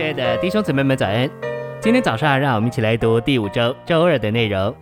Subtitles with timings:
[0.00, 1.30] 亲爱的弟兄姊妹们，早安！
[1.78, 4.74] 今天早上，让我们一起来读第五周周二的内容。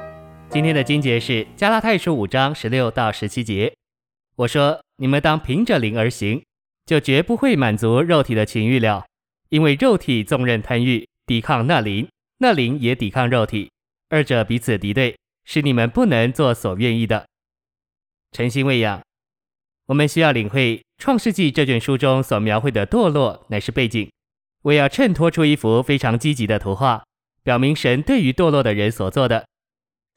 [0.49, 3.75] 今天的经节是加拉太书五章十六到十七节。
[4.37, 6.41] 我说：你们当凭着灵而行，
[6.87, 9.07] 就绝不会满足肉体的情欲了。
[9.49, 12.09] 因为肉体纵任贪欲，抵抗那灵，
[12.39, 13.73] 那灵也抵抗肉体，
[14.11, 17.27] 二者彼此敌对，使你们不能做所愿意的。
[18.31, 19.03] 诚心喂养，
[19.87, 24.09] 我们需要领会《创世纪》这卷书中所描绘的堕落乃是背景。
[24.63, 27.05] 我要衬托出一幅非常积极的图画，
[27.43, 29.47] 表明神对于堕落的人所做的。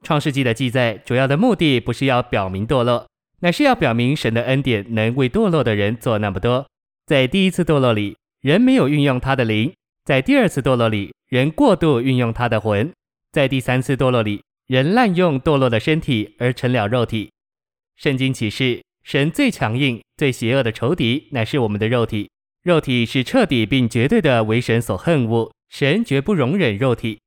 [0.04, 3.08] 创世纪的记载主要的目的不是要表明堕落，
[3.42, 6.66] 乃是要表明神的恩典能为堕落的人做那么多。
[7.06, 9.72] 在第一次堕落里，人没有运用他的灵；
[10.06, 12.92] 在第二次堕落里，人过度运用他的魂；
[13.32, 17.32] 在第三次堕落里，人滥用堕落的身体而成了肉体。
[17.96, 22.30] 圣经启示，神最强硬、最邪恶的仇敌乃是我们的肉体。
[22.64, 27.20] 肉体是彻底并绝对的为神所恨恶，神绝不容忍肉体。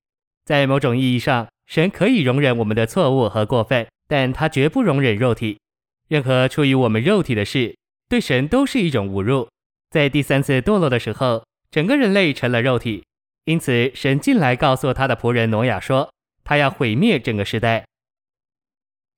[0.44, 5.58] 在某种意义上，神可以容忍我们的错误和过分，但他绝不容忍肉体。
[6.06, 7.76] 任何出于我们肉体的事，
[8.08, 9.48] 对神都是一种侮辱。
[9.90, 13.02] 在第三次堕落的时候，整个人类成了肉体，
[13.46, 16.08] 因此神进来告诉他的仆人挪亚说，
[16.44, 17.84] 他要毁灭整个时代。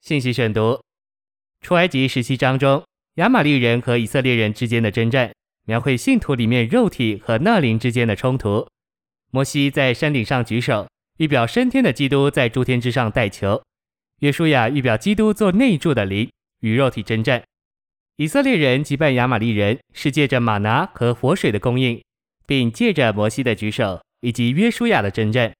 [0.00, 0.80] 信息选读：
[1.60, 2.82] 出埃及十七章中，
[3.16, 5.30] 亚玛力人和以色列人之间的征战。
[5.66, 8.66] 描绘信徒里面肉体和那灵之间的冲突。
[9.32, 13.60] 摩西在山顶上举手，预表升天的基督在诸天之上代求；
[14.20, 17.42] 约书亚预表基督做内住的灵，与肉体征战。
[18.16, 22.00] 以色列人击败亚玛利人，是借着吗哪和活水的供应，
[22.46, 25.52] 并借着摩西的举手以及约书亚的征战。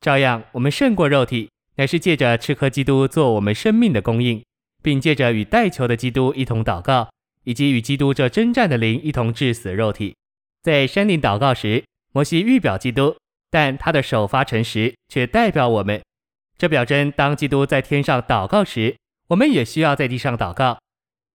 [0.00, 4.44] 照样，我们胜过肉体，乃是借着吃喝基督做我们生命的供应，
[4.82, 7.08] 并借着与代求的基督一同祷告。
[7.44, 10.16] 以及与基督这征战的灵一同致死肉体，
[10.62, 13.16] 在山顶祷告时，摩西预表基督，
[13.50, 16.02] 但他的手发沉时却代表我们。
[16.56, 18.96] 这表征当基督在天上祷告时，
[19.28, 20.78] 我们也需要在地上祷告。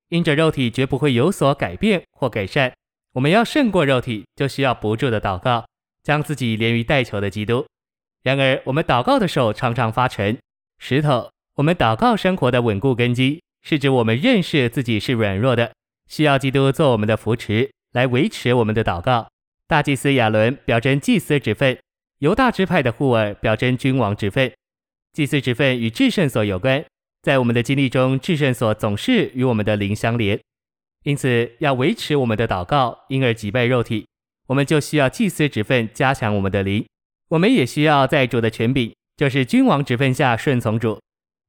[0.09, 2.74] 因着肉体绝不会有所改变或改善，
[3.14, 5.66] 我们要胜过肉体，就需要不住的祷告，
[6.02, 7.66] 将自己连于代求的基督。
[8.24, 10.38] 然而，我们祷告的手常常发沉。
[10.80, 15.74] 石头，我们祷告生活的稳固根基，是指我们认识自己是软弱的。
[16.09, 19.30] 需要基督做我们的扶持，来维持我们的祷告。
[19.68, 21.78] 大祭司亚伦表征祭司之分，
[22.18, 24.52] 犹大支派的户珥表征君王之分。
[25.14, 26.84] 祭司之分与至圣所有关，
[27.22, 30.40] 在我们的经历中，至圣所总是与我们的灵相连。
[31.03, 34.08] 因此，要维持我们的祷告，因而击败肉体，
[34.48, 36.86] 我们就需要祭司之分加强我们的灵。
[37.30, 41.00] 我们也需要在主的权柄，就是君王之分下顺从主。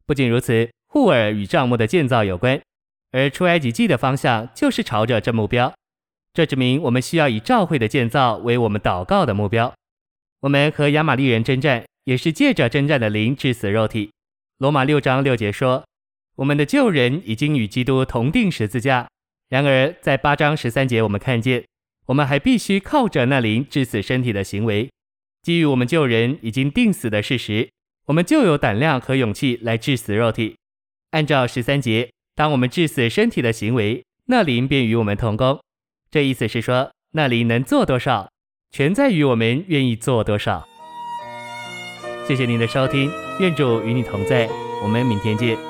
[0.05, 2.61] 不仅如此，户珥与帐幕的建造有关。
[3.13, 5.75] 而出埃及记的方向就是朝着这目标，
[6.33, 9.75] 这指明我们需要以教会的建造为我们祷告的目标。
[10.41, 14.11] 我们和亚玛力人征战，也是借着征战的灵治死肉体。
[14.59, 15.85] 罗马六章六节说，
[16.37, 19.09] 我们的旧人已经与基督同钉十字架。
[19.49, 21.65] 然而在八章十三节，我们看见，
[22.07, 24.89] 我们还必须靠着那灵治死身体的行为。
[25.43, 27.69] 基于我们旧人已经钉死的事实，
[28.07, 30.57] 我们就有胆量和勇气来致死肉体。
[31.11, 32.11] 按照十三节。
[32.35, 35.61] 当我们致死身体的行为，那灵便与我们同工。
[36.11, 38.31] 这意思是说，那灵能做多少，
[38.71, 40.67] 全在于我们愿意做多少。
[42.27, 43.11] 谢谢您的收听，
[43.41, 44.49] 愿主与你同在，
[44.83, 45.70] 我们明天见。